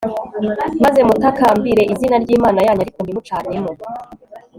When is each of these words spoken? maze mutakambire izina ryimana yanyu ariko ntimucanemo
maze 0.83 0.99
mutakambire 1.07 1.81
izina 1.93 2.15
ryimana 2.23 2.59
yanyu 2.65 2.81
ariko 2.85 2.99
ntimucanemo 3.01 3.71